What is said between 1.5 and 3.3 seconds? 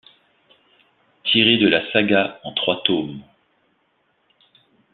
de la saga en trois tomes.